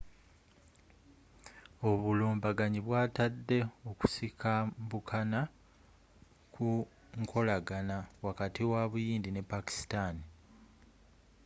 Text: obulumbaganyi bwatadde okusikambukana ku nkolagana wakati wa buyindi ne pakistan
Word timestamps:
obulumbaganyi 1.89 2.79
bwatadde 2.87 3.59
okusikambukana 3.89 5.39
ku 6.53 6.67
nkolagana 7.21 7.97
wakati 8.25 8.61
wa 8.71 8.81
buyindi 8.91 9.29
ne 9.31 9.41
pakistan 9.51 10.15